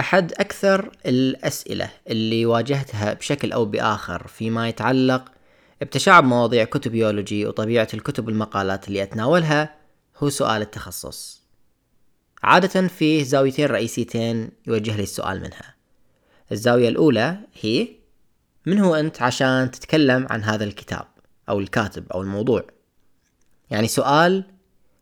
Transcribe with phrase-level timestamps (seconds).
[0.00, 5.32] أحد أكثر الأسئلة اللي واجهتها بشكل أو بآخر فيما يتعلق
[5.80, 9.74] بتشعب مواضيع كتب بيولوجي وطبيعة الكتب والمقالات اللي أتناولها
[10.16, 11.42] هو سؤال التخصص.
[12.42, 15.74] عادة فيه زاويتين رئيسيتين يوجه لي السؤال منها.
[16.52, 17.88] الزاوية الأولى هي
[18.66, 21.06] من هو أنت عشان تتكلم عن هذا الكتاب
[21.48, 22.62] أو الكاتب أو الموضوع؟
[23.70, 24.44] يعني سؤال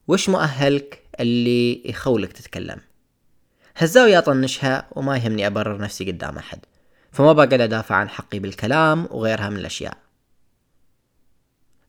[0.09, 2.88] وش مؤهلك اللي يخولك تتكلم؟
[3.79, 6.59] هالزاوية أطنشها وما يهمني أبرر نفسي قدام أحد.
[7.13, 9.97] فما بقعد أدافع عن حقي بالكلام وغيرها من الأشياء.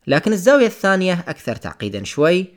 [0.08, 2.48] لكن الزاوية الثانية أكثر تعقيدا شوي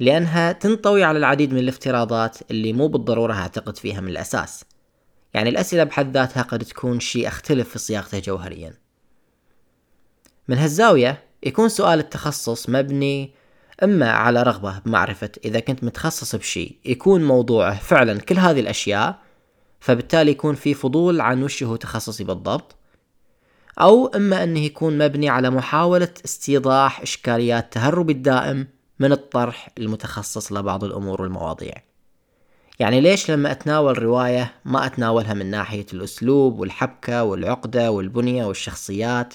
[0.00, 4.64] لأنها تنطوي على العديد من الافتراضات اللي مو بالضرورة أعتقد فيها من الأساس.
[5.34, 8.74] يعني الأسئلة بحد ذاتها قد تكون شيء أختلف في صياغته جوهريا.
[10.48, 13.34] من هالزاوية يكون سؤال التخصص مبني
[13.84, 19.18] إما على رغبة بمعرفة إذا كنت متخصص بشيء يكون موضوعه فعلا كل هذه الأشياء
[19.80, 22.76] فبالتالي يكون في فضول عن وش هو تخصصي بالضبط.
[23.80, 28.66] أو إما أنه يكون مبني على محاولة استيضاح إشكاليات تهرب الدائم
[29.00, 31.74] من الطرح المتخصص لبعض الأمور والمواضيع.
[32.78, 39.34] يعني ليش لما أتناول رواية ما أتناولها من ناحية الأسلوب والحبكة والعقدة والبنية والشخصيات؟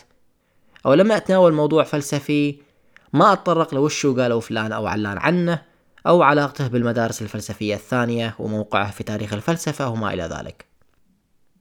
[0.86, 2.69] أو لما أتناول موضوع فلسفي
[3.13, 5.61] ما أتطرق لوشو قالوا فلان أو علان عنه
[6.07, 10.65] أو علاقته بالمدارس الفلسفية الثانية وموقعه في تاريخ الفلسفة وما إلى ذلك.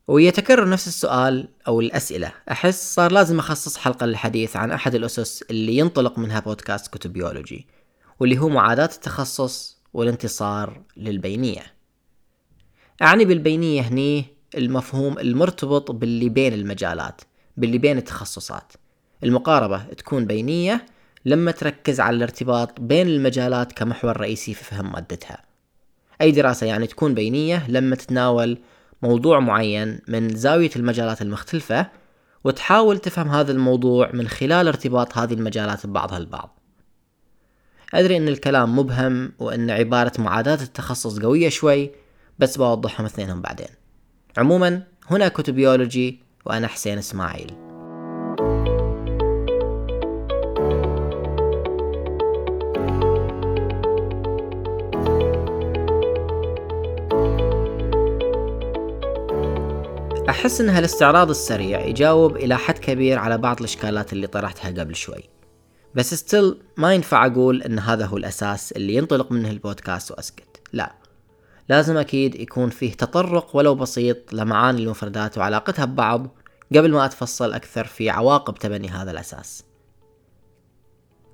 [0.08, 2.32] ويتكرر نفس السؤال أو الأسئلة.
[2.50, 7.66] أحس صار لازم أخصص حلقة للحديث عن أحد الأسس اللي ينطلق منها بودكاست كتب بيولوجي
[8.20, 11.62] واللي هو معاداة التخصص والانتصار للبينية.
[13.02, 17.20] أعني بالبينية هني المفهوم المرتبط باللي بين المجالات
[17.56, 18.72] باللي بين التخصصات.
[19.24, 20.86] المقاربة تكون بينية
[21.28, 25.44] لما تركز على الارتباط بين المجالات كمحور رئيسي في فهم مادتها.
[26.20, 28.58] أي دراسة يعني تكون بينية لما تتناول
[29.02, 31.86] موضوع معين من زاوية المجالات المختلفة
[32.44, 36.58] وتحاول تفهم هذا الموضوع من خلال ارتباط هذه المجالات ببعضها البعض.
[37.94, 41.90] أدري أن الكلام مبهم وأن عبارة معاداة التخصص قوية شوي
[42.38, 43.68] بس بوضحهم اثنينهم بعدين.
[44.38, 47.67] عموما هنا كتبيولوجي وأنا حسين إسماعيل.
[60.28, 65.22] أحس أن هالاستعراض السريع يجاوب إلى حد كبير على بعض الإشكالات اللي طرحتها قبل شوي.
[65.94, 70.60] بس still ما ينفع أقول أن هذا هو الأساس اللي ينطلق منه البودكاست وأسكت.
[70.72, 70.94] لا.
[71.68, 76.26] لازم أكيد يكون فيه تطرق ولو بسيط لمعاني المفردات وعلاقتها ببعض
[76.76, 79.64] قبل ما أتفصل أكثر في عواقب تبني هذا الأساس.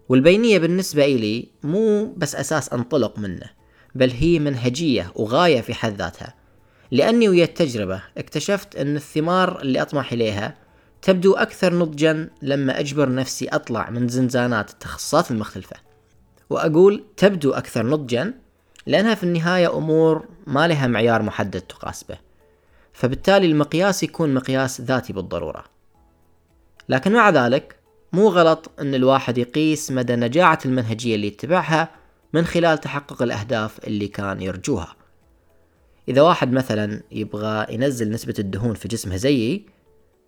[0.08, 3.50] والبينية بالنسبة إلي مو بس أساس أنطلق منه
[3.94, 6.43] بل هي منهجية وغاية في حد ذاتها.
[6.94, 10.54] لأني ويا التجربة اكتشفت أن الثمار اللي أطمح إليها
[11.02, 15.76] تبدو أكثر نضجا لما أجبر نفسي أطلع من زنزانات التخصصات المختلفة.
[16.50, 18.34] وأقول تبدو أكثر نضجا
[18.86, 22.18] لأنها في النهاية أمور ما لها معيار محدد تقاس به
[22.92, 25.64] فبالتالي المقياس يكون مقياس ذاتي بالضرورة.
[26.88, 27.76] لكن مع ذلك
[28.12, 31.88] مو غلط أن الواحد يقيس مدى نجاعة المنهجية اللي يتبعها
[32.32, 35.03] من خلال تحقق الأهداف اللي كان يرجوها.
[36.08, 39.66] إذا واحد مثلا يبغى ينزل نسبة الدهون في جسمه زيي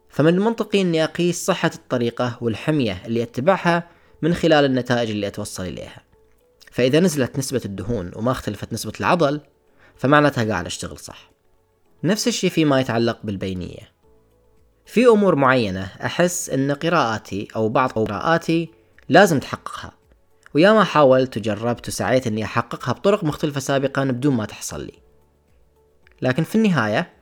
[0.09, 3.89] فمن المنطقي أني أقيس صحة الطريقة والحمية اللي أتبعها
[4.23, 6.03] من خلال النتائج اللي أتوصل إليها.
[6.73, 9.41] فإذا نزلت نسبة الدهون وما اختلفت نسبة العضل
[9.97, 11.31] فمعناتها قاعد أشتغل صح.
[12.05, 13.97] نفس الشيء فيما يتعلق بالبينية.
[14.87, 18.71] في أمور معينة أحس أن قراءاتي أو بعض قراءاتي
[19.09, 19.93] لازم تحققها
[20.55, 25.06] وياما حاولت وجربت وسعيت أني أحققها بطرق مختلفة سابقا بدون ما تحصل لي.
[26.23, 27.13] لكن في النهاية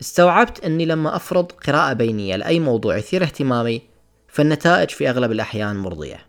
[0.00, 3.82] استوعبت أني لما أفرض قراءة بينية لأي موضوع يثير اهتمامي
[4.28, 6.26] فالنتائج في أغلب الأحيان مرضية.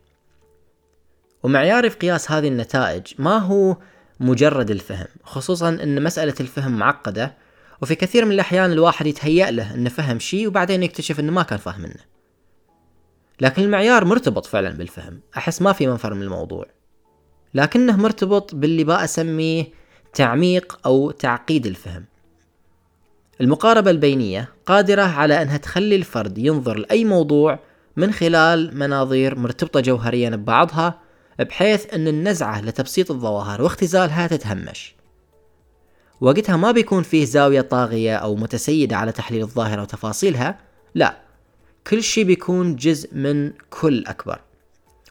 [1.44, 3.78] ومعياري في قياس هذه النتائج ما هو
[4.20, 7.38] مجرد الفهم خصوصا أن مسألة الفهم معقدة
[7.82, 11.60] وفي كثير من الأحيان الواحد يتهيأ له أنه فهم شيء وبعدين يكتشف أنه ما كان
[11.60, 12.04] فاهم منه.
[13.42, 16.66] لكن المعيار مرتبط فعلا بالفهم أحس ما في منفر من الموضوع.
[17.54, 19.66] لكنه مرتبط باللي بقى أسميه
[20.14, 22.06] تعميق أو تعقيد الفهم.
[23.42, 27.60] المقاربة البينية قادرة على أنها تخلي الفرد ينظر لأي موضوع
[27.96, 31.00] من خلال مناظير مرتبطة جوهريا ببعضها
[31.40, 34.96] بحيث أن النزعة لتبسيط الظواهر واختزالها تتهمش.
[36.22, 40.60] وقتها ما بيكون فيه زاوية طاغية أو متسيدة على تحليل الظاهرة وتفاصيلها
[40.96, 41.18] لا.
[41.88, 44.40] كل شيء بيكون جزء من كل أكبر.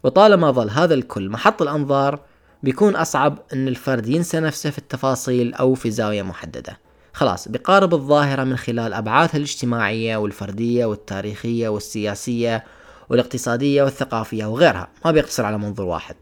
[0.04, 2.20] وطالما ظل هذا الكل محط الأنظار
[2.62, 6.78] بيكون أصعب أن الفرد ينسى نفسه في التفاصيل أو في زاوية محددة.
[7.12, 12.64] خلاص بيقارب الظاهرة من خلال أبعادها الاجتماعية والفردية والتاريخية والسياسية
[13.08, 16.16] والاقتصادية والثقافية وغيرها ما بيقتصر على منظور واحد.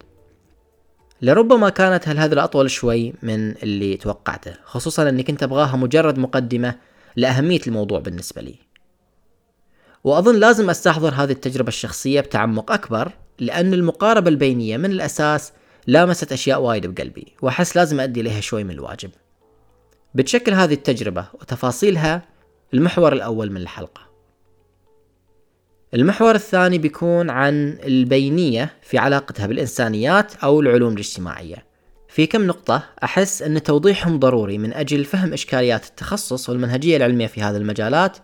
[1.23, 6.75] لربما كانت هالهذرة أطول شوي من اللي توقعته خصوصا أني كنت أبغاها مجرد مقدمة
[7.17, 8.55] لأهمية الموضوع بالنسبة لي.
[10.05, 15.53] وأظن لازم أستحضر هذه التجربة الشخصية بتعمق أكبر لأن المقاربة البينية من الأساس
[15.87, 19.11] لامست أشياء وايد بقلبي وأحس لازم أدي لها شوي من الواجب.
[20.15, 22.23] بتشكل هذه التجربة وتفاصيلها
[22.75, 24.01] المحور الأول من الحلقة.
[25.95, 31.67] المحور الثاني بيكون عن البينية في علاقتها بالإنسانيات أو العلوم الاجتماعية.
[32.09, 37.43] في كم نقطة أحس أن توضيحهم ضروري من أجل فهم إشكاليات التخصص والمنهجية العلمية في
[37.43, 38.17] هذه المجالات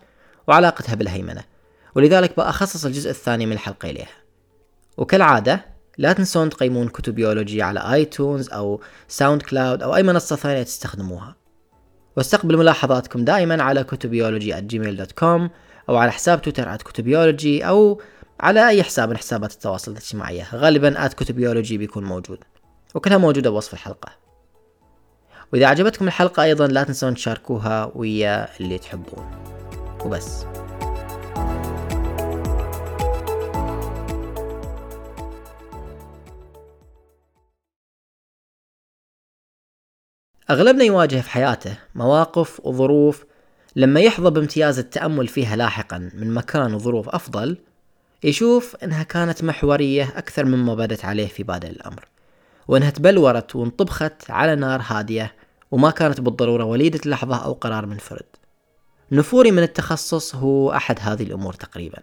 [0.47, 1.43] وعلاقتها بالهيمنة.
[1.95, 4.23] ولذلك بأخصص الجزء الثاني من الحلقة إليها.
[4.97, 10.63] وكالعادة لا تنسون تقيمون كتب بيولوجي على آيتونز أو ساوند كلاود أو أي منصة ثانية
[10.63, 11.35] تستخدموها.
[12.17, 14.53] واستقبل ملاحظاتكم دائما على كتبيولوجي
[15.11, 15.49] .com
[15.89, 18.01] أو على حساب تويتر كتبيولوجي أو
[18.39, 20.47] على أي حساب من حسابات التواصل الاجتماعية.
[20.53, 22.39] غالبا كتبيولوجي بيكون موجود
[22.95, 24.11] وكلها موجودة بوصف الحلقة.
[25.53, 29.31] وإذا عجبتكم الحلقة أيضا لا تنسون تشاركوها ويا اللي تحبون.
[30.05, 30.45] وبس.
[40.53, 43.25] أغلبنا يواجه في حياته مواقف وظروف
[43.75, 47.57] لما يحظى بامتياز التأمل فيها لاحقا من مكان وظروف أفضل
[48.23, 52.07] يشوف إنها كانت محورية أكثر مما بدت عليه في بادئ الأمر
[52.67, 55.35] وإنها تبلورت وانطبخت على نار هادية
[55.71, 58.25] وما كانت بالضرورة وليدة لحظة أو قرار منفرد.
[59.11, 61.99] نفوري من التخصص هو أحد هذه الأمور تقريبا.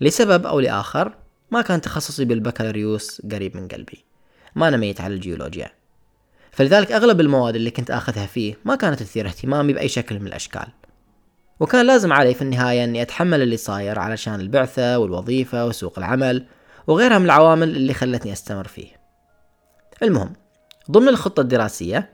[0.00, 1.12] لسبب أو لآخر
[1.50, 4.04] ما كان تخصصي بالبكالوريوس قريب من قلبي.
[4.54, 5.83] ما أنا ميت على الجيولوجيا.
[6.54, 10.66] فلذلك أغلب المواد اللي كنت آخذها فيه ما كانت تثير اهتمامي بأي شكل من الأشكال.
[11.60, 16.46] وكان لازم علي في النهاية أني أتحمل اللي صاير علشان البعثة والوظيفة وسوق العمل
[16.86, 18.88] وغيرها من العوامل اللي خلتني أستمر فيه.
[20.02, 20.32] المهم
[20.90, 22.10] ضمن الخطة الدراسية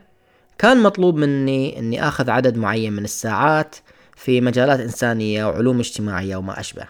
[0.57, 3.75] كان مطلوب مني أني أخذ عدد معين من الساعات
[4.15, 6.87] في مجالات إنسانية وعلوم اجتماعية وما أشبه.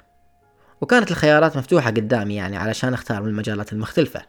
[0.82, 4.22] وكانت الخيارات مفتوحة قدامي يعني علشان أختار من المجالات المختلفة.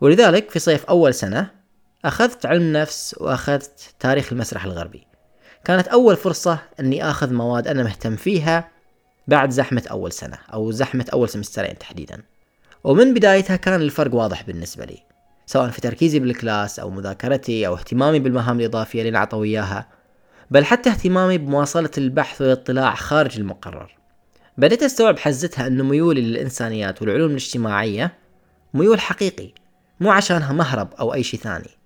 [0.00, 1.59] ولذلك في صيف أول سنة
[2.04, 5.06] أخذت علم نفس وأخذت تاريخ المسرح الغربي.
[5.64, 8.68] كانت أول فرصة أني أخذ مواد أنا مهتم فيها
[9.28, 12.22] بعد زحمة أول سنة أو زحمة أول سمسترين تحديدا.
[12.84, 14.98] ومن بدايتها كان الفرق واضح بالنسبة لي
[15.46, 19.88] سواء في تركيزي بالكلاس أو مذاكرتي أو اهتمامي بالمهام الإضافية اللي نعطوا إياها
[20.50, 23.96] بل حتى اهتمامي بمواصلة البحث والاطلاع خارج المقرر.
[24.58, 28.14] بديت أستوعب حزتها أن ميولي للإنسانيات والعلوم الاجتماعية
[28.74, 29.52] ميول حقيقي
[30.00, 31.79] مو عشانها مهرب أو أي شيء ثاني.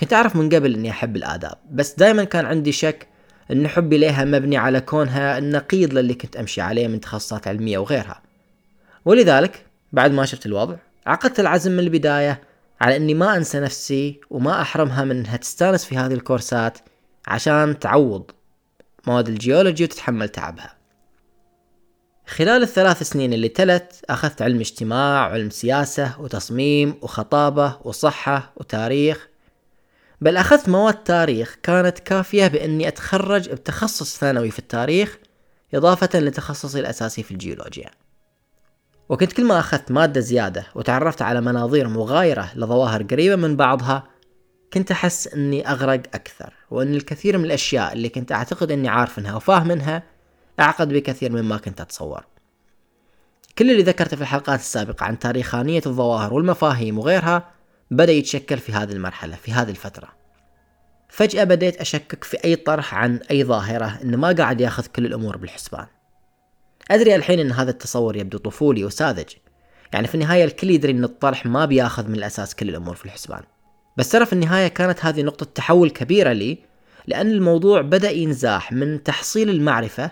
[0.00, 3.08] كنت أعرف من قبل إني أحب الآداب بس دائما كان عندي شك
[3.50, 8.22] إن حبي لها مبني على كونها النقيض للي كنت أمشي عليه من تخصصات علمية وغيرها.
[9.04, 10.76] ولذلك بعد ما شفت الوضع
[11.06, 12.40] عقدت العزم من البداية
[12.80, 16.78] على إني ما أنسى نفسي وما أحرمها من إنها تستانس في هذه الكورسات
[17.26, 18.30] عشان تعوض
[19.06, 20.74] مواد الجيولوجي وتتحمل تعبها
[22.26, 29.28] خلال الثلاث سنين اللي تلت أخذت علم اجتماع وعلم سياسة وتصميم وخطابة وصحة وتاريخ
[30.24, 35.18] بل أخذت مواد تاريخ كانت كافية بإني أتخرج بتخصص ثانوي في التاريخ
[35.74, 37.90] إضافة لتخصصي الأساسي في الجيولوجيا.
[39.08, 44.04] وكنت كل ما أخذت مادة زيادة وتعرفت على مناظير مغايرة لظواهر قريبة من بعضها
[44.72, 50.02] كنت أحس أني أغرق أكثر وأن الكثير من الأشياء اللي كنت أعتقد أني عارفنها وفاهمنها
[50.60, 52.24] أعقد بكثير مما كنت أتصور.
[53.58, 57.53] كل اللي ذكرته في الحلقات السابقة عن تاريخانية الظواهر والمفاهيم وغيرها
[57.90, 60.08] بدأ يتشكل في هذه المرحلة في هذه الفترة.
[61.08, 65.36] فجأة بديت أشكك في أي طرح عن أي ظاهرة إنه ما قاعد ياخذ كل الأمور
[65.36, 65.86] بالحسبان.
[66.90, 69.28] أدري الحين إن هذا التصور يبدو طفولي وساذج.
[69.92, 73.42] يعني في النهاية الكل يدري إن الطرح ما بياخذ من الأساس كل الأمور في الحسبان.
[73.96, 76.58] بس ترى في النهاية كانت هذه نقطة تحول كبيرة لي
[77.06, 80.10] لأن الموضوع بدأ ينزاح من تحصيل المعرفة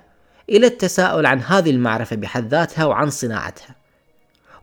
[0.50, 3.76] إلى التساؤل عن هذه المعرفة بحد ذاتها وعن صناعتها.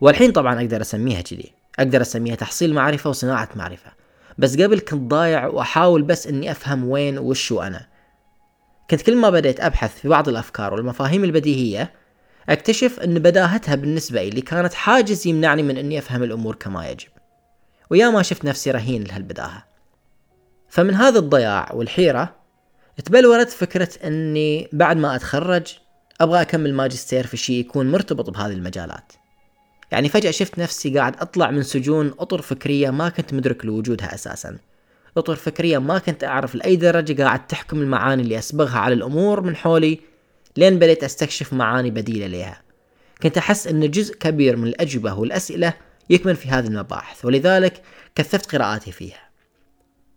[0.01, 1.58] والحين طبعا أقدر أسميها كذي.
[1.79, 3.91] أقدر أسميها تحصيل معرفة وصناعة معرفة.
[4.38, 7.88] بس قبل كنت ضايع وأحاول بس إني أفهم وين وشو أنا.
[8.89, 11.93] كنت كل ما بديت أبحث في بعض الأفكار والمفاهيم البديهية
[12.50, 17.09] أكتشف إن بداهتها بالنسبة لي كانت حاجز يمنعني من إني أفهم الأمور كما يجب.
[17.89, 19.65] ويا ما شفت نفسي رهين لهالبداهة.
[20.69, 22.36] فمن هذا الضياع والحيرة
[23.05, 25.77] تبلورت فكرة إني بعد ما أتخرج
[26.21, 29.13] أبغى أكمل ماجستير في شيء يكون مرتبط بهذه المجالات.
[29.91, 34.58] يعني فجأة شفت نفسي قاعد أطلع من سجون أطر فكرية ما كنت مدرك لوجودها أساسا.
[35.17, 39.55] أطر فكرية ما كنت أعرف لأي درجة قاعد تحكم المعاني اللي اصبغها على الأمور من
[39.55, 40.00] حولي
[40.58, 42.62] لين بديت أستكشف معاني بديلة لها
[43.24, 45.74] كنت أحس ان جزء كبير من الأجوبة والأسئلة
[46.10, 47.81] يكمن في هذه المباحث ولذلك
[48.15, 49.29] كثفت قراءاتي فيها.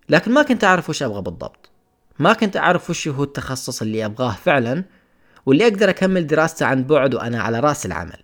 [0.09, 1.71] لكن ما كنت أعرف وش أبغى بالضبط.
[2.19, 4.85] ما كنت أعرف وش هو التخصص اللي أبغاه فعلا
[5.47, 8.23] واللي أقدر أكمل دراسته عن بعد وأنا على رأس العمل.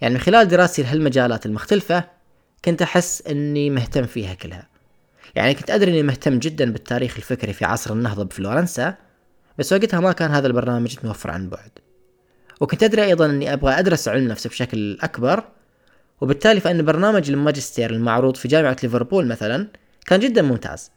[0.00, 2.04] يعني من خلال دراستي لهالمجالات المختلفة
[2.64, 4.68] كنت أحس أني مهتم فيها كلها.
[5.34, 8.94] يعني كنت أدري أني مهتم جدا بالتاريخ الفكري في عصر النهضة بفلورنسا
[9.58, 11.70] بس وقتها ما كان هذا البرنامج متوفر عن بعد.
[12.60, 15.44] وكنت أدري أيضا أني أبغى أدرس علم النفس بشكل أكبر
[16.20, 19.68] وبالتالي فإن برنامج الماجستير المعروض في جامعة ليفربول مثلا
[20.06, 20.90] كان جدا ممتاز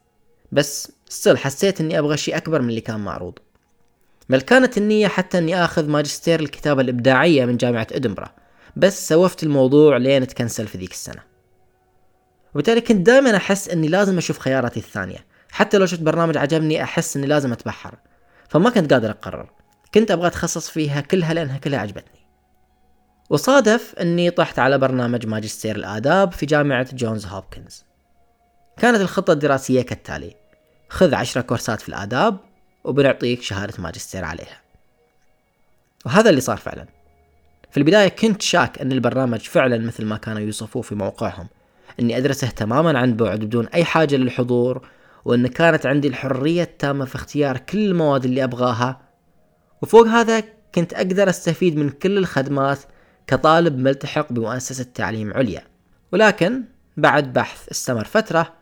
[0.51, 3.39] بس still حسيت أني أبغى شيء أكبر من اللي كان معروض.
[4.29, 8.33] بل كانت النية حتى أني آخذ ماجستير الكتابة الإبداعية من جامعة إدنبرا
[8.79, 11.23] بس سوفت الموضوع لين تكنسل في ذيك السنة.
[12.53, 15.25] وبالتالي كنت دائما أحس أني لازم أشوف خياراتي الثانية.
[15.51, 17.95] حتى لو شفت برنامج عجبني أحس أني لازم أتبحر.
[18.49, 19.49] فما كنت قادر أقرر.
[19.93, 22.19] كنت أبغى أتخصص فيها كلها لأنها كلها عجبتني.
[23.29, 27.83] وصادف أني طحت على برنامج ماجستير الآداب في جامعة جونز هوبكنز.
[28.77, 30.35] كانت الخطة الدراسية كالتالي.
[30.89, 32.37] خذ عشرة كورسات في الآداب
[32.83, 34.61] وبنعطيك شهادة ماجستير عليها.
[36.05, 36.98] وهذا اللي صار فعلا.
[37.71, 41.47] في البداية كنت شاك أن البرنامج فعلا مثل ما كانوا يوصفوه في موقعهم
[41.99, 44.87] أني أدرسه تماما عن بعد بدون أي حاجة للحضور
[45.25, 49.01] وأن كانت عندي الحرية التامة في اختيار كل المواد اللي أبغاها.
[49.81, 50.43] وفوق هذا
[50.75, 52.79] كنت أقدر أستفيد من كل الخدمات
[53.27, 55.63] كطالب ملتحق بمؤسسة تعليم عليا.
[56.11, 56.63] ولكن
[56.97, 58.53] بعد بحث استمر فترة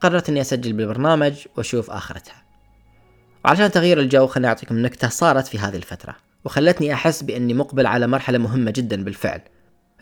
[0.00, 2.42] قررت أني أسجل بالبرنامج وأشوف آخرتها.
[3.44, 6.16] وعشان تغيير الجو خليني أعطيكم نكتة صارت في هذه الفترة.
[6.44, 9.40] وخلتني أحس بأني مقبل على مرحلة مهمة جدا بالفعل.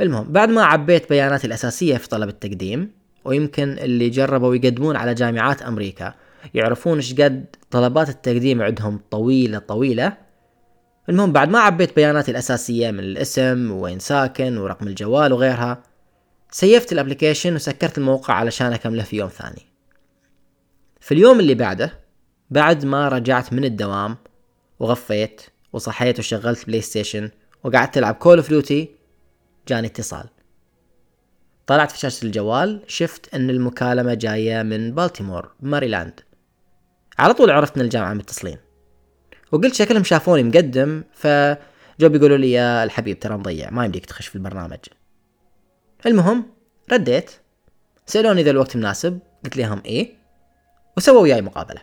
[0.00, 2.90] المهم بعد ما عبيت بياناتي الأساسية في طلب التقديم
[3.24, 6.14] ويمكن اللي جربوا يقدمون على جامعات أمريكا
[6.54, 10.12] يعرفون إيش قد طلبات التقديم عندهم طويلة طويلة.
[11.08, 15.82] المهم بعد ما عبيت بياناتي الأساسية من الاسم وين ساكن ورقم الجوال وغيرها
[16.50, 19.66] سيفت ال application وسكرت الموقع علشان أكمله في يوم ثاني.
[21.00, 21.92] في اليوم اللي بعده
[22.50, 24.16] بعد ما رجعت من الدوام
[24.80, 25.42] وغفيت
[25.72, 27.30] وصحيت وشغلت PlayStation
[27.64, 28.88] وقعدت ألعب Call of Duty
[29.68, 30.28] جاني اتصال.
[31.66, 36.20] طلعت في شاشة الجوال شفت إن المكالمة جاية من بالتيمور ماريلاند.
[37.18, 38.58] على طول عرفت إن الجامعة متصلين.
[39.52, 44.34] وقلت شكلهم شافوني مقدم فجو بيقولوا لي يا الحبيب ترى مضيع ما يمديك تخش في
[44.36, 44.78] البرنامج.
[46.06, 46.46] المهم
[46.92, 47.30] رديت.
[48.06, 50.12] سألوني اذا الوقت مناسب قلت لهم إيه
[50.96, 51.80] وسووا وياي مقابلة.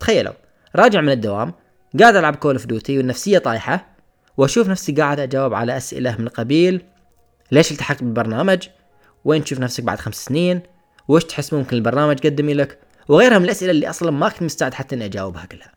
[0.00, 0.32] تخيلوا
[0.76, 1.54] راجع من الدوام
[2.00, 3.86] قاعد ألعب Call of Duty والنفسية طايحة
[4.36, 6.82] وأشوف نفسي قاعد أجاوب على أسئلة من قبيل.
[7.52, 8.68] ليش التحقت بالبرنامج؟
[9.24, 10.60] وين تشوف نفسك بعد خمس سنين؟
[11.08, 14.94] وش تحس ممكن البرنامج يقدمه لك؟ وغيرها من الأسئلة اللي أصلا ما كنت مستعد حتى
[14.94, 15.72] إني أجاوبها كلها.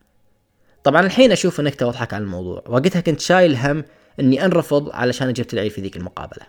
[0.83, 2.63] طبعا الحين أشوف النكته واضحك على الموضوع.
[2.67, 3.83] وقتها كنت شايل هم
[4.19, 6.45] إني أنرفض علشان جبت العيد في ذيك المقابلة.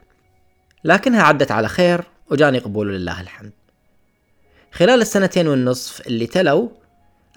[0.85, 3.53] لكنها عدت على خير وجاني قبول لله الحمد.
[4.73, 6.73] خلال السنتين والنصف اللي تلو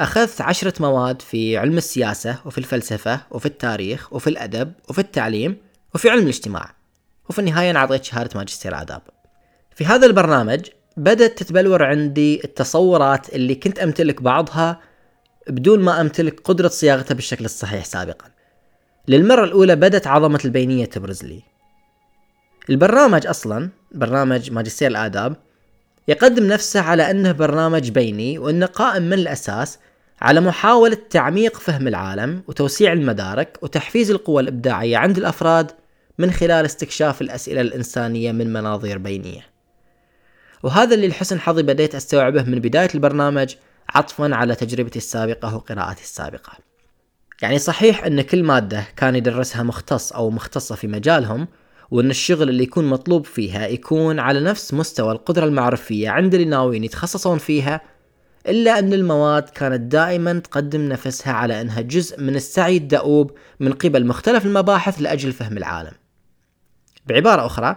[0.01, 5.57] أخذت عشرة مواد في علم السياسة وفي الفلسفة وفي التاريخ وفي الأدب وفي التعليم
[5.95, 6.75] وفي علم الاجتماع.
[7.29, 9.01] وفي النهاية أعطيت شهادة ماجستير آداب.
[9.75, 10.59] في هذا البرنامج
[10.97, 14.79] بدأت تتبلور عندي التصورات اللي كنت أمتلك بعضها
[15.49, 18.29] بدون ما أمتلك قدرة صياغتها بالشكل الصحيح سابقا.
[19.07, 21.43] للمرة الأولى بدأت عظمة البينية تبرز لي.
[22.69, 25.35] البرنامج أصلا برنامج ماجستير الآداب
[26.07, 29.79] يقدم نفسه على أنه برنامج بيني وأنه قائم من الأساس
[30.21, 35.71] على محاولة تعميق فهم العالم وتوسيع المدارك وتحفيز القوى الإبداعية عند الأفراد
[36.17, 39.41] من خلال استكشاف الأسئلة الإنسانية من مناظير بينية.
[40.63, 43.55] وهذا اللي لحسن حظي بديت أستوعبه من بداية البرنامج
[43.89, 46.53] عطفا على تجربتي السابقة وقراءاتي السابقة.
[47.41, 51.47] يعني صحيح أن كل مادة كان يدرسها مختص أو مختصة في مجالهم
[51.91, 56.83] وأن الشغل اللي يكون مطلوب فيها يكون على نفس مستوى القدرة المعرفية عند اللي ناويين
[56.83, 57.81] يتخصصون فيها
[58.47, 64.05] إلا أن المواد كانت دائما تقدم نفسها على أنها جزء من السعي الدؤوب من قبل
[64.07, 65.91] مختلف المباحث لأجل فهم العالم.
[67.05, 67.75] بعبارة أخرى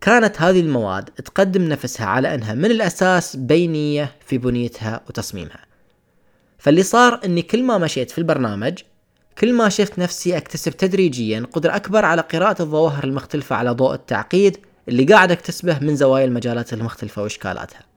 [0.00, 5.64] كانت هذه المواد تقدم نفسها على أنها من الأساس بينية في بنيتها وتصميمها.
[6.58, 8.78] فاللي صار أني كل ما مشيت في البرنامج
[9.38, 14.58] كل ما شفت نفسي أكتسب تدريجيا قدرة أكبر على قراءة الظواهر المختلفة على ضوء التعقيد
[14.88, 17.89] اللي قاعد أكتسبه من زوايا المجالات المختلفة وإشكالاتها.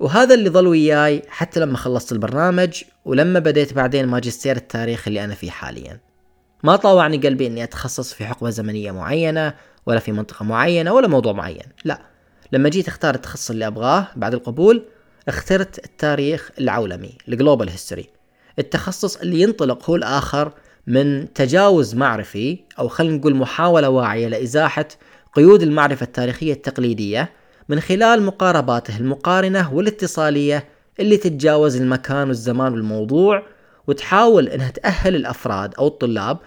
[0.00, 5.34] وهذا اللي ظل وياي حتى لما خلصت البرنامج ولما بديت بعدين ماجستير التاريخ اللي أنا
[5.34, 6.00] فيه حاليا.
[6.64, 9.54] ما طاوعني قلبي أني أتخصص في حقبة زمنية معينة
[9.86, 11.64] ولا في منطقة معينة ولا موضوع معين.
[11.84, 12.00] لا
[12.52, 14.82] لما جيت أختار التخصص اللي أبغاه بعد القبول
[15.28, 18.08] اخترت التاريخ العولمي ال global history.
[18.58, 20.52] التخصص اللي ينطلق هو الآخر
[20.86, 24.88] من تجاوز معرفي أو خلينا نقول محاولة واعية لإزاحة
[25.32, 27.39] قيود المعرفة التاريخية التقليدية
[27.70, 30.68] من خلال مقارباته المقارنة والاتصالية
[31.00, 33.42] اللي تتجاوز المكان والزمان والموضوع
[33.86, 36.38] وتحاول إنها تأهل الأفراد أو الطلاب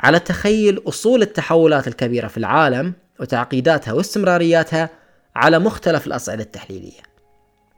[0.00, 4.90] على تخيل أصول التحولات الكبيرة في العالم وتعقيداتها واستمرارياتها
[5.36, 7.02] على مختلف الأصعدة التحليلية.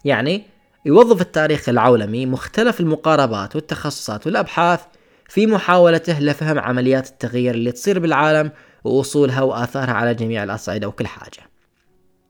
[0.05, 0.43] يعني
[0.87, 4.81] يوظف التاريخ العولمي مختلف المقاربات والتخصصات والأبحاث
[5.29, 8.51] في محاولته لفهم عمليات التغيير اللي تصير بالعالم
[8.85, 11.54] وأصولها وآثارها على جميع الأصعدة وكل حاجة.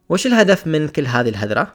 [0.08, 1.74] وش الهدف من كل هذه الهذرة؟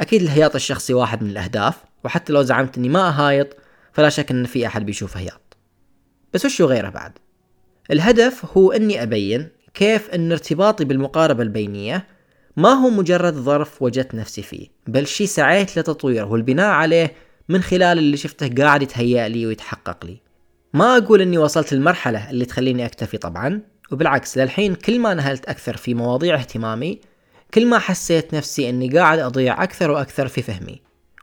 [0.00, 1.74] أكيد الهياط الشخصي واحد من الأهداف
[2.04, 3.56] وحتى لو زعمت إني ما أهايط
[3.92, 5.56] فلا شك إن في أحد بيشوف هياط
[6.34, 7.12] بس وشو غيره بعد؟
[7.90, 12.06] الهدف هو إني أبين كيف إن ارتباطي بالمقاربة البينية
[12.56, 17.14] ما هو مجرد ظرف وجدت نفسي فيه بل شي سعيت لتطويره والبناء عليه
[17.48, 20.20] من خلال اللي شفته قاعد يتهيأ لي ويتحقق لي
[20.74, 23.60] ما أقول إني وصلت المرحلة اللي تخليني أكتفي طبعا
[23.92, 27.00] وبالعكس للحين كل ما نهلت أكثر في مواضيع اهتمامي
[27.54, 30.80] كل ما حسيت نفسي إني قاعد أضيع أكثر وأكثر في فهمي.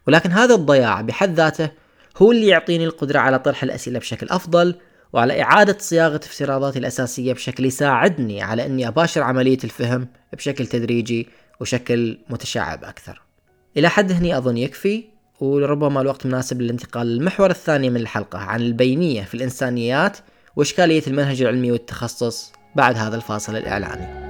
[0.07, 1.69] ولكن هذا الضياع بحد ذاته
[2.17, 4.75] هو اللي يعطيني القدرة على طرح الأسئلة بشكل أفضل
[5.13, 11.27] وعلى إعادة صياغة افتراضاتي الأساسية بشكل يساعدني على أني أباشر عملية الفهم بشكل تدريجي
[11.59, 13.21] وشكل متشعب أكثر.
[13.77, 15.03] إلى حد هني أظن يكفي
[15.39, 20.17] ولربما الوقت مناسب للانتقال للمحور الثاني من الحلقة عن البينية في الإنسانيات
[20.55, 24.22] وإشكالية المنهج العلمي والتخصص بعد هذا الفاصل الإعلاني.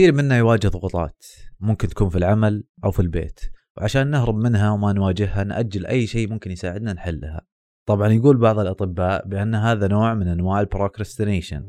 [0.00, 1.24] كثير منا يواجه ضغوطات
[1.60, 3.40] ممكن تكون في العمل أو في البيت.
[3.76, 7.40] وعشان نهرب منها وما نواجهها نأجل أي شيء ممكن يساعدنا نحلها.
[7.86, 11.64] طبعا يقول بعض الأطباء بأن هذا نوع من أنواع البروكرستينيشن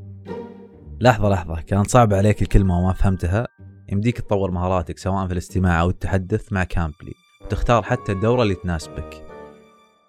[1.02, 3.48] لحظة لحظة كانت صعبة عليك الكلمة وما فهمتها؟
[3.92, 9.26] يمديك تطور مهاراتك سواء في الاستماع أو التحدث مع كامبلي وتختار حتى الدورة اللي تناسبك.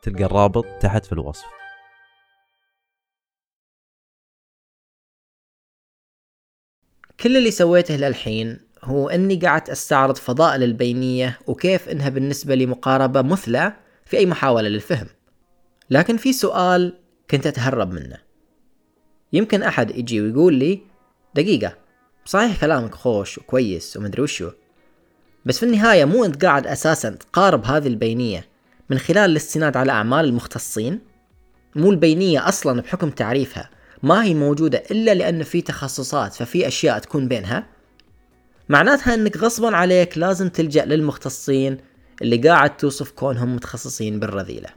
[0.03, 1.62] تلقى الرابط تحت في الوصف.
[7.23, 13.23] كل اللي سويته للحين هو إني قعدت أستعرض فضائل البينية وكيف إنها بالنسبة لي مقاربة
[13.23, 13.73] مثلى
[14.05, 15.07] في أي محاولة للفهم.
[15.91, 16.99] لكن في سؤال
[17.31, 18.17] كنت أتهرب منه.
[19.33, 20.81] يمكن أحد يجي ويقول لي
[21.35, 21.77] دقيقة
[22.25, 24.51] صحيح كلامك خوش وكويس ومدري وشو
[25.45, 28.45] بس في النهاية مو أنت قاعد أساسا تقارب هذه البينية
[28.91, 31.01] من خلال الاستناد على أعمال المختصين؟
[31.77, 33.71] مو البينية أصلا بحكم تعريفها
[34.03, 37.67] ما هي موجودة إلا لأن في تخصصات ففي أشياء تكون بينها.
[38.69, 41.79] معناتها أنك غصبا عليك لازم تلجأ للمختصين
[42.23, 44.69] اللي قاعد توصف كونهم متخصصين بالرذيلة.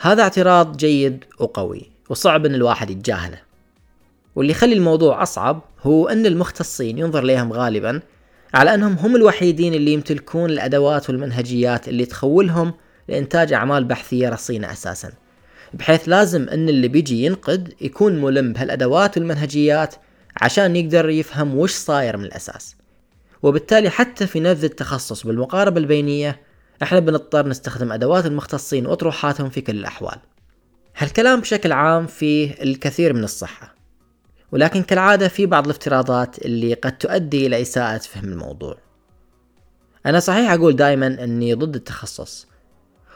[0.00, 3.38] هذا اعتراض جيد وقوي وصعب أن الواحد يتجاهله.
[4.36, 8.00] واللي يخلي الموضوع أصعب هو أن المختصين ينظر ليهم غالبا
[8.54, 12.74] على أنهم هم الوحيدين اللي يمتلكون الأدوات والمنهجيات اللي تخولهم
[13.08, 15.12] لإنتاج أعمال بحثية رصينة أساساً.
[15.74, 19.94] بحيث لازم إن اللي بيجي ينقد يكون ملم بهالأدوات والمنهجيات
[20.42, 22.76] عشان يقدر يفهم وش صاير من الأساس.
[23.42, 26.40] وبالتالي حتى في نبذ التخصص بالمقاربة البينية
[26.82, 30.18] إحنا بنضطر نستخدم أدوات المختصين وأطروحاتهم في كل الأحوال.
[30.96, 33.74] هالكلام بشكل عام فيه الكثير من الصحة.
[34.52, 38.78] ولكن كالعادة في بعض الافتراضات اللي قد تؤدي إلى إساءة فهم الموضوع.
[40.06, 42.47] أنا صحيح أقول دائما إني ضد التخصص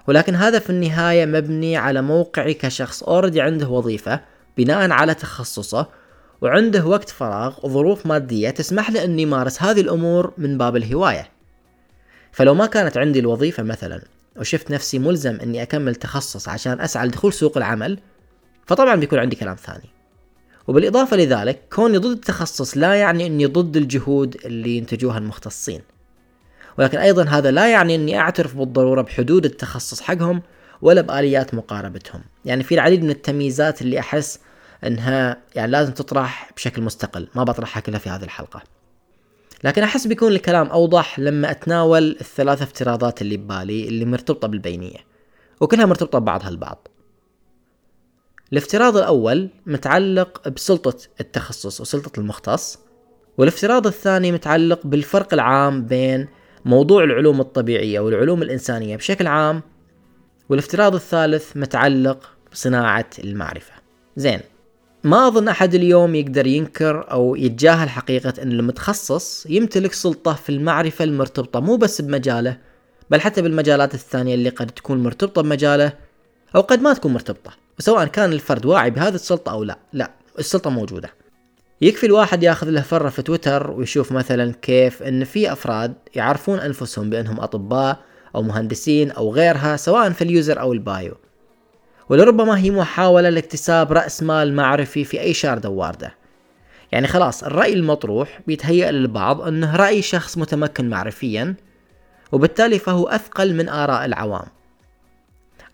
[0.07, 4.21] ولكن هذا في النهاية مبني على موقعي كشخص اوريدي عنده وظيفة
[4.57, 5.87] بناء على تخصصه
[6.41, 11.29] وعنده وقت فراغ وظروف مادية تسمح له اني يمارس هذه الأمور من باب الهواية.
[12.33, 14.03] فلو ما كانت عندي الوظيفة مثلا
[14.37, 17.99] وشفت نفسي ملزم إني أكمل تخصص عشان أسعى لدخول سوق العمل
[18.67, 19.91] فطبعا بيكون عندي كلام ثاني.
[20.67, 25.81] وبالإضافة لذلك كوني ضد التخصص لا يعني أني ضد الجهود اللي ينتجوها المختصين.
[26.79, 30.43] ولكن أيضا هذا لا يعني أني أعترف بالضرورة بحدود التخصص حقهم
[30.83, 32.23] ولا بآليات مقاربتهم.
[32.45, 34.39] يعني في العديد من التمييزات اللي أحس
[34.85, 37.29] أنها يعني لازم تطرح بشكل مستقل.
[37.35, 38.63] ما بطرحها كلها في هذه الحلقة.
[39.65, 44.99] لكن أحس بيكون الكلام أوضح لما أتناول الثلاث افتراضات اللي ببالي اللي مرتبطة بالبينية.
[45.61, 46.89] وكلها مرتبطة ببعضها البعض.
[48.53, 52.79] الافتراض الأول متعلق بسلطة التخصص وسلطة المختص
[53.39, 56.29] والافتراض الثاني متعلق بالفرق العام بين
[56.65, 59.63] موضوع العلوم الطبيعية والعلوم الإنسانية بشكل عام
[60.49, 63.73] والافتراض الثالث متعلق بصناعة المعرفة.
[64.17, 64.41] زين
[65.05, 71.05] ما أظن أحد اليوم يقدر ينكر أو يتجاهل حقيقة أن المتخصص يمتلك سلطة في المعرفة
[71.05, 72.59] المرتبطة مو بس بمجاله
[73.11, 75.93] بل حتى بالمجالات الثانية اللي قد تكون مرتبطة بمجاله
[76.57, 79.79] أو قد ما تكون مرتبطة وسواء كان الفرد واعي بهذه السلطة أو لا.
[79.93, 81.11] لا السلطة موجودة.
[81.83, 87.11] يكفي الواحد ياخذ له فرة في تويتر ويشوف مثلا كيف إن في أفراد يعرفون أنفسهم
[87.11, 87.99] بأنهم أطباء
[88.35, 91.15] أو مهندسين أو غيرها سواء في ال user أو ال bio.
[92.09, 96.15] ولربما هي محاولة لاكتساب رأس مال معرفي في أي شاردة واردة
[96.93, 101.55] يعني خلاص الرأي المطروح بيتهيأ للبعض أنه رأي شخص متمكن معرفيا
[102.33, 104.47] وبالتالي فهو أثقل من آراء العوام.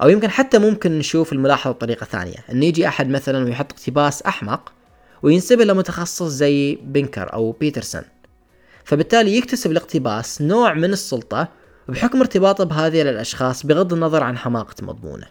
[0.03, 4.73] أو يمكن حتى ممكن نشوف الملاحظة بطريقة ثانية أن يجي أحد مثلا ويحط اقتباس أحمق
[5.23, 8.03] وينسبه لمتخصص زي بينكر أو بيترسون.
[8.85, 11.49] فبالتالي يكتسب الاقتباس نوع من السلطة
[11.89, 15.27] بحكم ارتباطه بهذه الأشخاص بغض النظر عن حماقة مضمونه.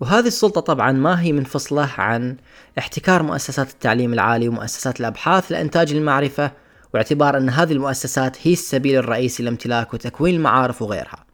[0.00, 2.36] وهذه السلطة طبعا ما هي منفصلة عن
[2.78, 6.50] احتكار مؤسسات التعليم العالي ومؤسسات الأبحاث لإنتاج المعرفة
[6.94, 11.24] واعتبار أن هذه المؤسسات هي السبيل الرئيسي لامتلاك وتكوين المعارف وغيرها.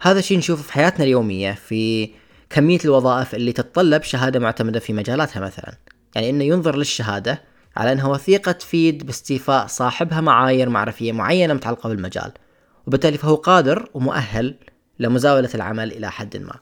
[0.00, 2.10] هذا الشيء نشوفه في حياتنا اليومية في
[2.50, 5.74] كمية الوظائف اللي تتطلب شهادة معتمدة في مجالاتها مثلا.
[6.18, 7.42] يعني أنه ينظر للشهادة
[7.76, 12.32] على أنها وثيقة تفيد باستيفاء صاحبها معايير معرفية معينة متعلقة بالمجال.
[12.86, 14.54] وبالتالي فهو قادر ومؤهل
[14.98, 16.54] لمزاولة العمل إلى حد ما.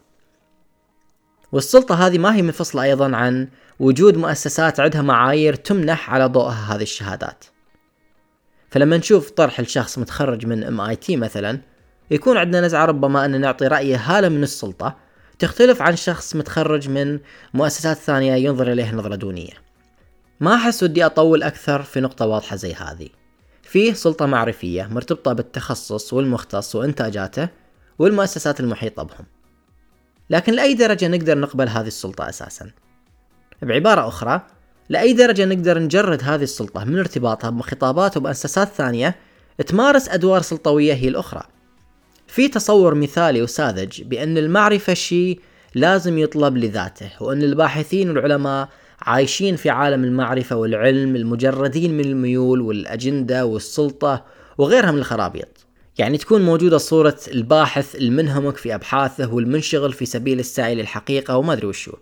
[1.53, 3.49] والسلطة هذه ما هي منفصلة أيضا عن
[3.81, 7.45] وجود مؤسسات عندها معايير تمنح على ضوءها هذه الشهادات.
[8.71, 11.61] فلما نشوف طرح الشخص متخرج من ام اي تي مثلا
[12.11, 15.06] يكون عندنا نزعة ربما أن نعطي رأيه هالة من السلطة
[15.38, 17.18] تختلف عن شخص متخرج من
[17.55, 19.53] مؤسسات ثانية ينظر إليه نظرة دونية.
[20.40, 23.09] ما أحس ودي أطول أكثر في نقطة واضحة زي هذه.
[23.62, 27.49] فيه سلطة معرفية مرتبطة بالتخصص والمختص وإنتاجاته
[27.99, 29.27] والمؤسسات المحيطة بهم.
[30.31, 32.70] لكن لأي درجة نقدر نقبل هذه السلطة أساسا؟
[33.62, 34.40] بعبارة أخرى
[34.88, 39.16] لأي درجة نقدر نجرد هذه السلطة من ارتباطها بخطابات ومؤسسات ثانية
[39.66, 41.42] تمارس أدوار سلطوية هي الأخرى.
[42.37, 45.40] في تصور مثالي وساذج بأن المعرفة شيء
[45.75, 48.68] لازم يطلب لذاته وأن الباحثين والعلماء
[49.03, 54.25] عايشين في عالم المعرفة والعلم المجردين من الميول والأجندة والسلطة
[54.59, 55.66] وغيرها من الخرابيط.
[55.99, 61.66] يعني تكون موجودة صورة الباحث المنهمك في أبحاثه والمنشغل في سبيل السعي للحقيقة وما أدري
[61.66, 61.92] وشو.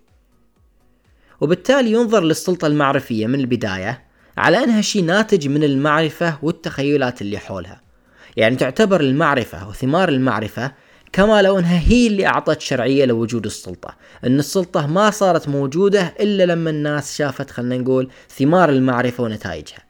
[1.40, 4.04] وبالتالي ينظر للسلطة المعرفية من البداية
[4.36, 7.83] على أنها شيء ناتج من المعرفة والتخيلات اللي حولها.
[8.36, 10.72] يعني تعتبر المعرفة وثمار المعرفة
[11.12, 13.96] كما لو انها هي اللي أعطت شرعية لوجود السلطة.
[14.24, 19.84] إن السلطة ما صارت موجودة إلا لما الناس شافت خلنا نقول ثمار المعرفة ونتائجها.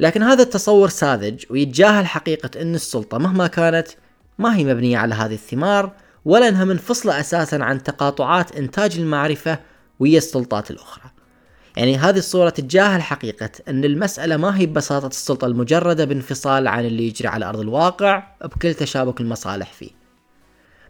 [0.00, 3.88] لكن هذا التصور ساذج ويتجاهل حقيقة إن السلطة مهما كانت
[4.38, 5.92] ما هي مبنية على هذه الثمار
[6.24, 9.58] ولا إنها منفصلة أساسا عن تقاطعات إنتاج المعرفة
[10.00, 11.11] ويا السلطات الأخرى.
[11.76, 17.06] يعني هذه الصورة تتجاهل حقيقة أن المسألة ما هي ببساطة السلطة المجردة بانفصال عن اللي
[17.06, 19.90] يجري على أرض الواقع بكل تشابك المصالح فيه.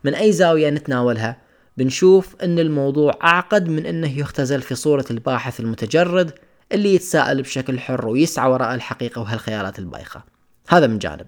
[0.05, 1.37] من أي زاوية نتناولها؟
[1.77, 6.33] بنشوف أن الموضوع أعقد من أنه يختزل في صورة الباحث المتجرد
[6.73, 10.23] اللي يتساءل بشكل حر ويسعى وراء الحقيقة وهالخيالات البايخة.
[10.69, 11.27] هذا من جانب.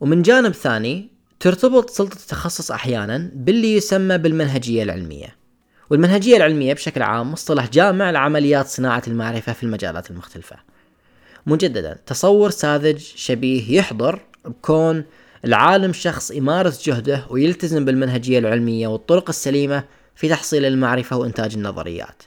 [0.00, 1.10] ومن جانب ثاني
[1.40, 5.37] ترتبط سلطة التخصص أحيانا باللي يسمى بالمنهجية العلمية.
[5.90, 10.56] والمنهجية العلمية بشكل عام مصطلح جامع لعمليات صناعة المعرفة في المجالات المختلفة.
[11.46, 15.04] مجددا تصور ساذج شبيه يحضر بكون
[15.44, 22.22] العالم شخص يمارس جهده ويلتزم بالمنهجية العلمية والطرق السليمة في تحصيل المعرفة وإنتاج النظريات.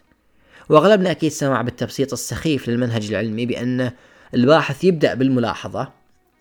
[0.69, 3.91] وأغلبنا أكيد سمع بالتبسيط السخيف للمنهج العلمي بأن
[4.33, 5.89] الباحث يبدأ بالملاحظة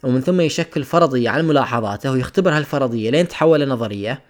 [0.03, 4.30] ومن ثم يشكل فرضية عن ملاحظاته ويختبر هالفرضية لين تحول لنظرية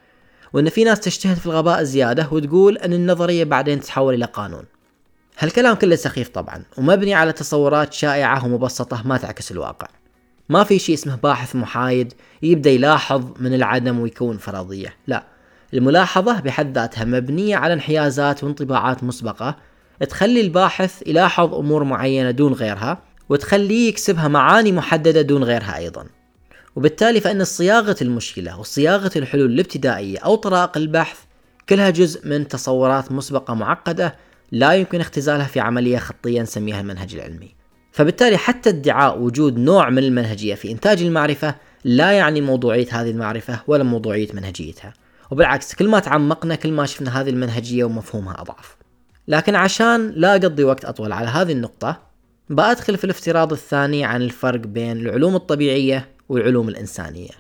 [0.53, 4.65] وإن في ناس تجتهد في الغباء زيادة وتقول إن النظرية بعدين تتحول إلى قانون.
[5.39, 9.89] هالكلام كله سخيف طبعا ومبني على تصورات شائعة ومبسطة ما تعكس الواقع.
[10.49, 14.95] ما في شيء اسمه باحث محايد يبدأ يلاحظ من العدم ويكون فرضية.
[15.07, 15.25] لا
[15.75, 19.57] الملاحظة بحد ذاتها مبنية على انحيازات وانطباعات مسبقة
[20.09, 26.07] تخلي الباحث يلاحظ أمور معينة دون غيرها وتخليه يكسبها معاني محددة دون غيرها أيضا.
[26.77, 31.19] وبالتالي فإن صياغة المشكلة وصياغة الحلول الابتدائية أو طرائق البحث
[31.69, 34.17] كلها جزء من تصورات مسبقة معقدة
[34.53, 37.55] لا يمكن اختزالها في عملية خطية نسميها المنهج العلمي.
[37.93, 41.55] فبالتالي حتى ادعاء وجود نوع من المنهجية في إنتاج المعرفة
[41.85, 44.95] لا يعني موضوعية هذه المعرفة ولا موضوعية منهجيتها.
[45.31, 48.77] وبالعكس كل ما تعمقنا كل ما شفنا هذه المنهجية ومفهومها أضعف.
[49.29, 52.03] لكن عشان لا أقضي وقت أطول على هذه النقطة
[52.51, 57.31] بأدخل في الافتراض الثاني عن الفرق بين العلوم الطبيعية والعلوم الإنسانية.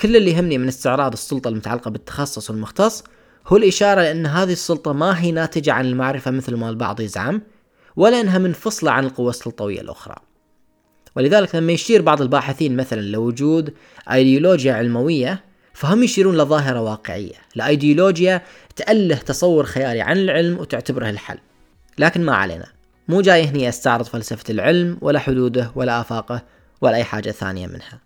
[0.00, 3.04] كل اللي يهمني من استعراض السلطة المتعلقة بالتخصص والمختص
[3.46, 7.42] هو الإشارة لأن هذه السلطة ما هي ناتجة عن المعرفة مثل ما البعض يزعم
[7.96, 10.16] ولا أنها منفصلة عن القوى السلطوية الأخرى.
[11.16, 13.74] ولذلك لما يشير بعض الباحثين مثلا لوجود
[14.12, 18.42] أيديولوجيا علموية فهم يشيرون لظاهرة واقعية لأيديولوجيا
[18.76, 21.38] تأله تصور خيالي عن العلم وتعتبره الحل.
[21.98, 22.66] لكن ما علينا
[23.08, 26.42] مو جاي هني أستعرض فلسفة العلم ولا حدوده ولا آفاقه
[26.80, 28.00] ولا أي حاجة ثانية منها.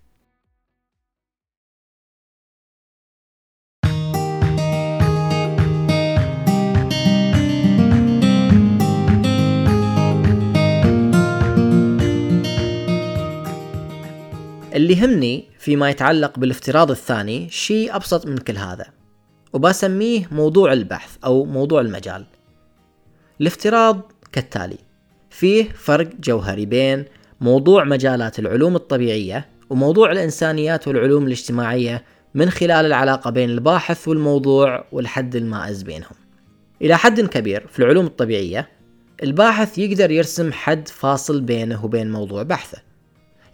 [14.74, 18.87] اللي يهمني فيما يتعلق بالافتراض الثاني شيء أبسط من كل هذا
[19.52, 22.26] وبسميه موضوع البحث أو موضوع المجال.
[23.40, 24.78] الافتراض كالتالي
[25.31, 27.04] فيه فرق جوهري بين
[27.40, 35.37] موضوع مجالات العلوم الطبيعية وموضوع الإنسانيات والعلوم الاجتماعية من خلال العلاقة بين الباحث والموضوع والحد
[35.37, 36.14] المائز بينهم.
[36.83, 38.68] إلى حد كبير في العلوم الطبيعية
[39.22, 42.79] الباحث يقدر يرسم حد فاصل بينه وبين موضوع بحثه.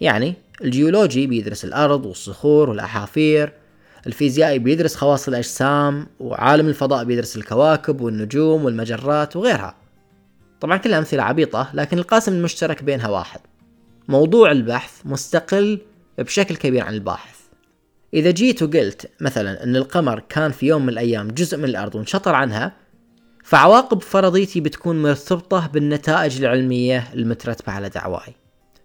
[0.00, 3.52] يعني الجيولوجي بيدرس الأرض والصخور والأحافير
[4.06, 9.74] الفيزيائي بيدرس خواص الأجسام وعالم الفضاء بيدرس الكواكب والنجوم والمجرات وغيرها.
[10.60, 13.40] طبعا كلها أمثلة عبيطة لكن القاسم المشترك بينها واحد.
[14.08, 15.80] موضوع البحث مستقل
[16.18, 17.36] بشكل كبير عن الباحث.
[18.14, 22.34] إذا جيت وقلت مثلا أن القمر كان في يوم من الأيام جزء من الأرض وانشطر
[22.34, 22.72] عنها
[23.44, 28.34] فعواقب فرضيتي بتكون مرتبطة بالنتائج العلمية المترتبة على دعواي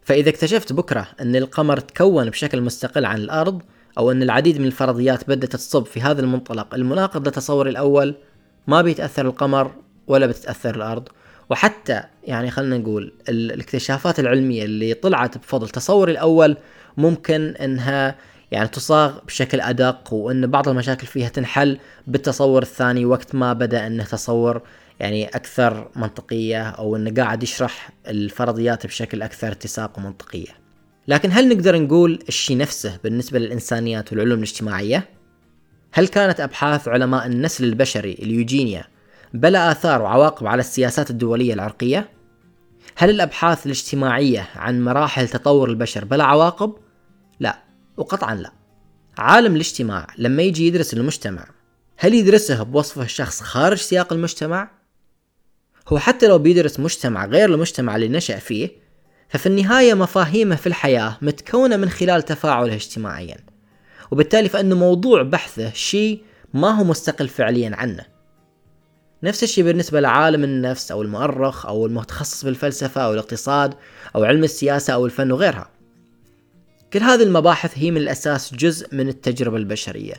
[0.01, 3.61] فإذا اكتشفت بكرة أن القمر تكون بشكل مستقل عن الأرض
[3.97, 8.15] أو أن العديد من الفرضيات بدأت تصب في هذا المنطلق المناقض لتصوري الأول
[8.67, 9.71] ما بيتأثر القمر
[10.07, 11.09] ولا بتتأثر الأرض.
[11.49, 16.57] وحتى يعني خلينا نقول الاكتشافات العلمية اللي طلعت بفضل تصوري الأول
[16.97, 18.15] ممكن أنها
[18.51, 24.03] يعني تصاغ بشكل أدق وأن بعض المشاكل فيها تنحل بالتصور الثاني وقت ما بدأ أنه
[24.03, 24.61] تصور
[24.99, 30.59] يعني أكثر منطقية أو أنه قاعد يشرح الفرضيات بشكل أكثر اتساق ومنطقية
[31.07, 35.09] لكن هل نقدر نقول الشيء نفسه بالنسبة للإنسانيات والعلوم الاجتماعية؟
[35.91, 38.83] هل كانت أبحاث علماء النسل البشري اليوجينيا
[39.33, 42.09] بلا آثار وعواقب على السياسات الدولية العرقية؟
[42.95, 46.73] هل الأبحاث الاجتماعية عن مراحل تطور البشر بلا عواقب؟
[47.39, 47.63] لا
[47.97, 48.51] وقطعا لا
[49.17, 51.45] عالم الاجتماع لما يجي يدرس المجتمع
[51.97, 54.71] هل يدرسه بوصفه شخص خارج سياق المجتمع؟
[55.87, 58.69] هو حتى لو بيدرس مجتمع غير المجتمع اللي نشأ فيه
[59.29, 63.37] ففي النهاية مفاهيمه في الحياة متكونة من خلال تفاعله اجتماعيا
[64.11, 66.21] وبالتالي فإنه موضوع بحثه شيء
[66.53, 68.18] ما هو مستقل فعليا عنه
[69.23, 73.73] نفس الشيء بالنسبة لعالم النفس أو المؤرخ أو المتخصص بالفلسفة أو الاقتصاد
[74.15, 75.69] أو علم السياسة أو الفن وغيرها.
[76.93, 80.13] كل هذه المباحث هي من الأساس جزء من التجربة البشرية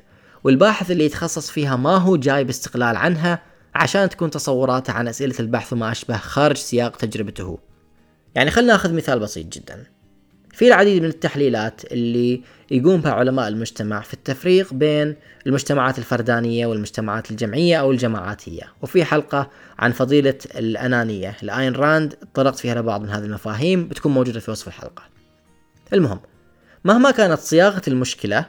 [0.44, 3.42] والباحث اللي يتخصص فيها ما هو جاي باستقلال عنها
[3.74, 7.58] عشان تكون تصوراته عن أسئلة البحث وما أشبه خارج سياق تجربته.
[8.34, 9.86] يعني خلنا ناخذ مثال بسيط جدا.
[10.52, 17.30] في العديد من التحليلات اللي يقوم بها علماء المجتمع في التفريق بين المجتمعات الفردانية والمجتمعات
[17.30, 18.62] الجمعية أو الجماعاتية.
[18.82, 24.40] وفي حلقة عن فضيلة الأنانية لآين راند طرقت فيها لبعض من هذه المفاهيم بتكون موجودة
[24.40, 25.02] في وصف الحلقة.
[25.92, 26.20] المهم
[26.84, 28.46] مهما كانت صياغة المشكلة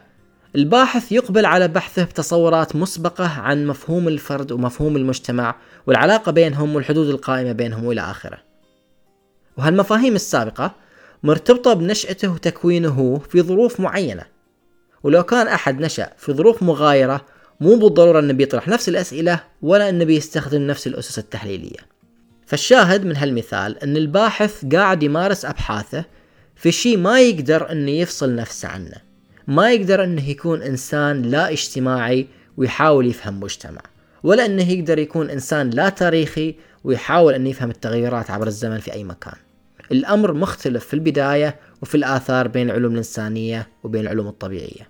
[0.56, 5.56] الباحث يقبل على بحثه بتصورات مسبقة عن مفهوم الفرد ومفهوم المجتمع
[5.88, 8.38] والعلاقة بينهم والحدود القائمة بينهم وإلى آخره.
[9.58, 10.76] وهالمفاهيم السابقة
[11.24, 14.24] مرتبطة بنشأته وتكوينه في ظروف معينة.
[15.04, 17.26] ولو كان أحد نشأ في ظروف مغايرة
[17.60, 21.80] مو بالضرورة أنه بيطرح نفس الأسئلة ولا أنه بيستخدم نفس الأسس التحليلية.
[22.46, 26.06] فالشاهد من هالمثال أن الباحث قاعد يمارس أبحاثه
[26.56, 28.96] في شيء ما يقدر أنه يفصل نفسه عنه.
[29.48, 33.82] ما يقدر أنه يكون إنسان لا اجتماعي ويحاول يفهم مجتمع
[34.24, 39.04] ولا أنه يقدر يكون إنسان لا تاريخي ويحاول أن يفهم التغيرات عبر الزمن في أي
[39.04, 39.36] مكان.
[39.92, 44.90] الأمر مختلف في البداية وفي الآثار بين العلوم الإنسانية وبين العلوم الطبيعية.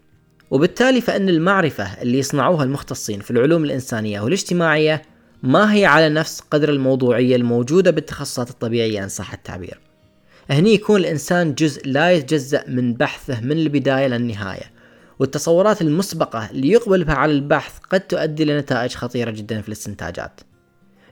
[0.51, 5.01] وبالتالي فإن المعرفة اللي يصنعوها المختصين في العلوم الإنسانية والاجتماعية
[5.43, 9.79] ما هي على نفس قدر الموضوعية الموجودة بالتخصصات الطبيعية إن صح التعبير.
[10.49, 14.71] هني يكون الإنسان جزء لا يتجزأ من بحثه من البداية للنهاية
[15.19, 20.41] والتصورات المسبقة اللي يقبل بها على البحث قد تؤدي لنتائج خطيرة جدا في الاستنتاجات.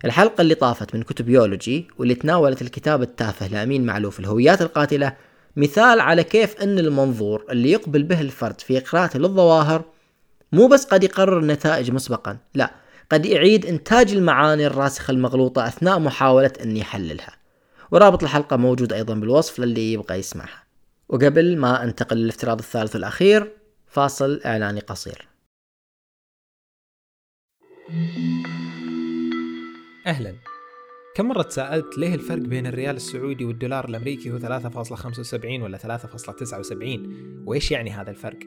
[0.06, 5.16] الحلقة اللي طافت من كتب بيولوجي واللي تناولت الكتاب التافه لأمين معلوف الهويات القاتلة
[5.56, 9.84] مثال على كيف أن المنظور اللي يقبل به الفرد في قراءته للظواهر
[10.52, 12.72] مو بس قد يقرر النتائج مسبقا لا
[13.12, 17.32] قد يعيد إنتاج المعاني الراسخة المغلوطة أثناء محاولة أن يحللها.
[17.92, 20.64] ورابط الحلقة موجود أيضا بالوصف للي يبغى يسمعها.
[21.10, 23.52] وقبل ما أنتقل للافتراض الثالث والأخير
[23.88, 25.28] فاصل إعلاني قصير.
[30.08, 30.36] أهلا
[31.16, 34.44] كم مرة تساءلت ليه الفرق بين الريال السعودي والدولار الأمريكي هو 3.75
[35.46, 37.00] ولا 3.79
[37.46, 38.40] وإيش يعني هذا الفرق؟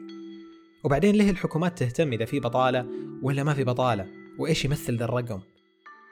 [0.83, 2.87] وبعدين ليه الحكومات تهتم إذا في بطالة
[3.21, 4.07] ولا ما في بطالة
[4.39, 5.39] وإيش يمثل ذا الرقم؟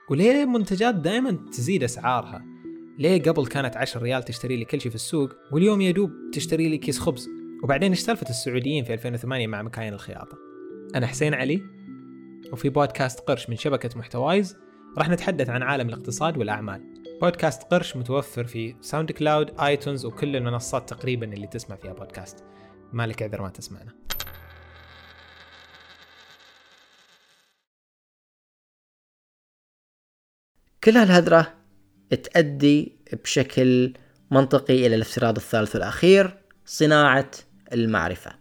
[0.10, 2.46] وليه منتجات دائما تزيد أسعارها؟
[3.00, 6.70] ليه قبل كانت 10 ريال تشتري لي كل شيء في السوق واليوم يا دوب تشتري
[6.70, 7.30] لي كيس خبز
[7.64, 10.38] وبعدين إيش سالفة السعوديين في 2008 مع مكاين الخياطة
[10.96, 11.62] أنا حسين علي
[12.54, 14.56] وفي بودكاست قرش من شبكة محتوايز
[14.98, 16.82] راح نتحدث عن عالم الاقتصاد والأعمال.
[17.22, 22.44] بودكاست قرش متوفر في SoundCloud iTunes وكل المنصات تقريبا اللي تسمع فيها بودكاست.
[22.94, 23.92] مالك عذر ما تسمعنا.
[30.84, 31.54] كل هالهدرة
[32.24, 33.94] تؤدي بشكل
[34.32, 37.32] منطقي إلى الافتراض الثالث والأخير صناعة
[37.74, 38.36] المعرفة.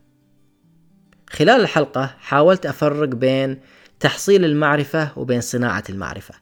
[1.31, 3.61] خلال الحلقة حاولت أفرق بين
[4.01, 6.35] تحصيل المعرفة وبين صناعة المعرفة.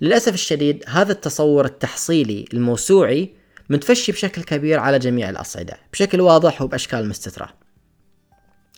[0.00, 3.34] للأسف الشديد هذا التصور التحصيلي الموسوعي
[3.70, 7.48] متفشي بشكل كبير على جميع الأصعدة بشكل واضح وبأشكال مستترة.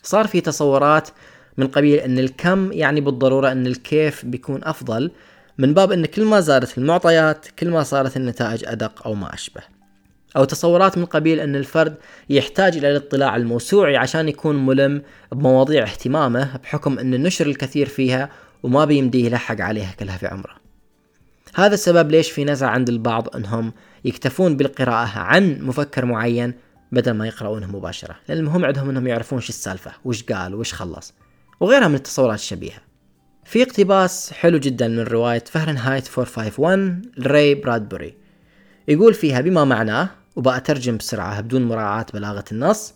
[0.02, 1.08] صار في تصورات
[1.56, 5.10] من قبيل أن الكم يعني بالضرورة أن الكيف بيكون أفضل
[5.58, 9.79] من باب أن كل ما زادت المعطيات كل ما صارت النتائج أدق أو ما أشبه.
[10.36, 11.96] أو تصورات من قبيل أن الفرد
[12.30, 18.30] يحتاج إلى الاطلاع الموسوعي عشان يكون ملم بمواضيع اهتمامه بحكم أن النشر الكثير فيها
[18.62, 20.54] وما بيمديه يلحق عليها كلها في عمره.
[21.54, 23.72] هذا السبب ليش في نزعة عند البعض أنهم
[24.04, 26.54] يكتفون بالقراءة عن مفكر معين
[26.92, 28.16] بدل ما يقرؤونه مباشرة.
[28.28, 31.14] لأن المهم عندهم أنهم يعرفون شو السالفة وش قال وش خلص
[31.60, 32.78] وغيرها من التصورات الشبيهة.
[33.44, 38.14] في اقتباس حلو جدا من رواية فهرنهايت 451 لري برادبوري.
[38.88, 42.94] يقول فيها بما معناه وبأترجم بسرعة بدون مراعاة بلاغة النص.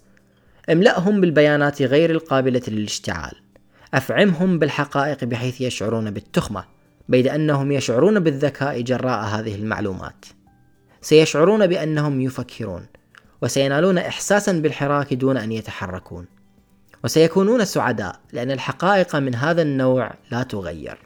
[0.70, 3.33] املأهم بالبيانات غير القابلة للاشتعال.
[3.94, 6.64] أفعمهم بالحقائق بحيث يشعرون بالتخمة
[7.09, 10.24] بيد أنهم يشعرون بالذكاء جراء هذه المعلومات.
[11.00, 12.87] سيشعرون بأنهم يفكرون
[13.42, 16.26] وسينالون إحساسا بالحراك دون أن يتحركون.
[17.04, 20.98] وسيكونون سعداء لأن الحقائق من هذا النوع لا تغير.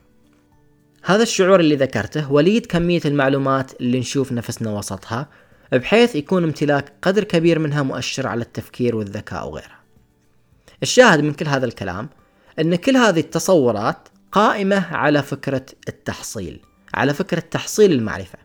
[1.05, 5.29] هذا الشعور اللي ذكرته وليد كمية المعلومات اللي نشوف نفسنا وسطها
[5.73, 9.79] بحيث يكون امتلاك قدر كبير منها مؤشر على التفكير والذكاء وغيرها
[10.83, 12.09] الشاهد من كل هذا الكلام
[12.59, 16.61] أن كل هذه التصورات قائمة على فكرة التحصيل
[16.95, 18.39] على فكرة تحصيل المعرفة.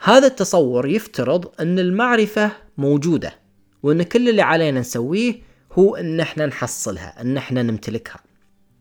[0.00, 3.32] هذا التصور يفترض أن المعرفة موجودة
[3.82, 5.34] وأن كل اللي علينا نسويه
[5.72, 8.20] هو أن إحنا نحصلها أن إحنا نمتلكها.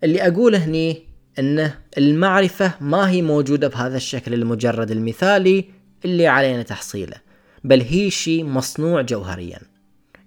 [0.04, 1.08] اللي أقوله هني
[1.40, 5.70] أنه المعرفة ما هي موجودة بهذا الشكل المجرد المثالي
[6.08, 7.18] اللي علينا تحصيله
[7.64, 9.60] بل هي شيء مصنوع جوهريا.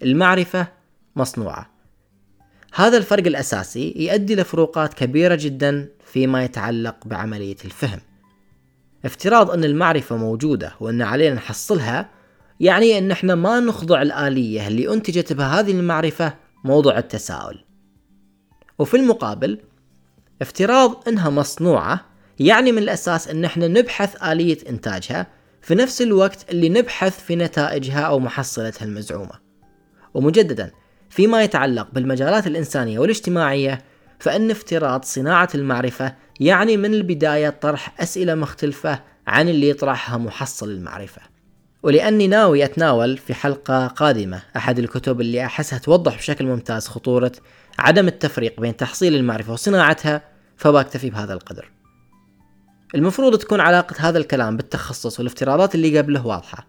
[0.02, 0.66] المعرفة
[1.16, 1.70] مصنوعة.
[2.74, 8.00] هذا الفرق الأساسي يؤدي لفروقات كبيرة جدا فيما يتعلق بعملية الفهم.
[9.04, 12.10] افتراض أن المعرفة موجودة وأن علينا نحصلها
[12.60, 17.64] يعني أن إحنا ما نخضع الآلية اللي أنتجت بها هذه المعرفة موضوع التساؤل.
[18.78, 19.58] وفي المقابل
[20.42, 22.06] افتراض أنها مصنوعة
[22.40, 25.26] يعني من الأساس أن إحنا نبحث آلية إنتاجها
[25.62, 29.50] في نفس الوقت اللي نبحث في نتائجها أو محصلتها المزعومة.
[30.14, 30.70] ومجددا
[31.10, 33.84] فيما يتعلق بالمجالات الإنسانية والاجتماعية
[34.18, 41.22] فإن افتراض صناعة المعرفة يعني من البداية طرح أسئلة مختلفة عن اللي يطرحها محصل المعرفة.
[41.82, 47.32] ولأني ناوي أتناول في حلقة قادمة أحد الكتب اللي أحسها توضح بشكل ممتاز خطورة
[47.78, 50.22] عدم التفريق بين تحصيل المعرفة وصناعتها
[50.56, 51.70] فبكتفي بهذا القدر.
[52.94, 56.66] المفروض تكون علاقة هذا الكلام بالتخصص والافتراضات اللي قبله واضحة.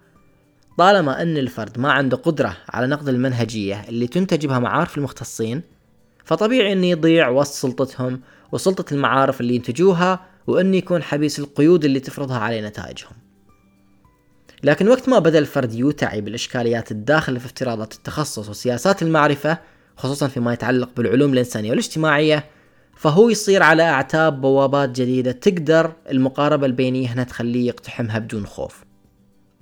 [0.78, 5.62] طالما أن الفرد ما عنده قدرة على نقد المنهجية اللي تنتج بها معارف المختصين
[6.26, 12.38] فطبيعي أنه يضيع وسط سلطتهم وسلطة المعارف اللي ينتجوها وأنه يكون حبيس القيود اللي تفرضها
[12.38, 13.14] عليه نتائجهم.
[14.64, 19.58] لكن وقت ما بدأ الفرد يوتعي بالإشكاليات الداخلة في افتراضات التخصص وسياسات المعرفة
[19.98, 22.46] خصوصا فيما يتعلق بالعلوم الإنسانية والاجتماعية
[23.02, 28.84] فهو يصير على أعتاب بوابات جديدة تقدر المقاربة البينية هنا تخليه يقتحمها بدون خوف.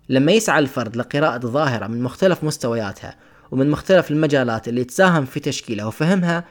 [0.10, 3.15] لما يسعى الفرد لقراءة ظاهرة من مختلف مستوياتها
[3.52, 6.43] ومن مختلف المجالات اللي تساهم في تشكيلها وفهمها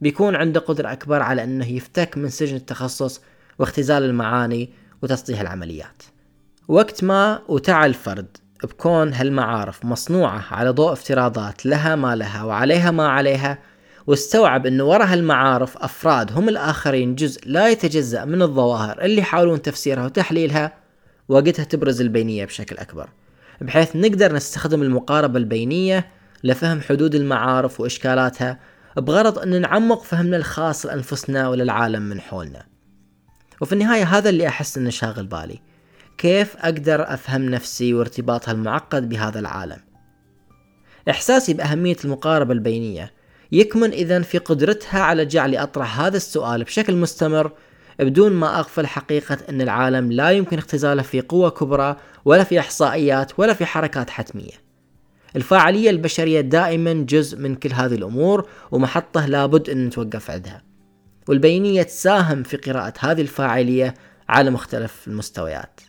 [0.00, 3.20] بيكون عنده قدرة أكبر على أنه يفتك من سجن التخصص
[3.58, 4.70] واختزال المعاني
[5.02, 6.02] وتسطيح العمليات.
[6.68, 13.08] وقت ما وتعى الفرد بكون هالمعارف مصنوعة على ضوء افتراضات لها ما لها وعليها ما
[13.08, 13.58] عليها
[14.06, 20.04] واستوعب انه وراء هالمعارف أفراد هم الآخرين جزء لا يتجزأ من الظواهر اللي يحاولون تفسيرها
[20.04, 20.72] وتحليلها
[21.28, 23.08] وقتها تبرز البينية بشكل أكبر
[23.60, 26.08] بحيث نقدر نستخدم المقاربة البينية
[26.44, 28.58] لفهم حدود المعارف وإشكالاتها
[28.96, 32.66] بغرض إن نعمق فهمنا الخاص لأنفسنا وللعالم من حولنا.
[33.60, 35.60] وفي النهاية هذا اللي أحس إنه شاغل بالي
[36.18, 39.78] كيف أقدر أفهم نفسي وارتباطها المعقد بهذا العالم؟
[41.10, 43.12] إحساسي بأهمية المقاربة البينية
[43.52, 47.52] يكمن إذا في قدرتها على جعلي أطرح هذا السؤال بشكل مستمر
[47.98, 53.32] بدون ما أغفل حقيقة أن العالم لا يمكن اختزاله في قوة كبرى ولا في إحصائيات
[53.38, 54.70] ولا في حركات حتمية.
[55.36, 60.62] الفاعلية البشرية دائما جزء من كل هذه الأمور ومحطة لابد أن نتوقف عندها.
[61.28, 63.94] والبينية تساهم في قراءة هذه الفاعلية
[64.28, 65.80] على مختلف المستويات.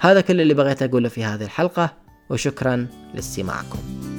[0.00, 1.92] هذا كل اللي بغيت أقوله في هذه الحلقة
[2.30, 4.13] وشكرا لاستماعكم.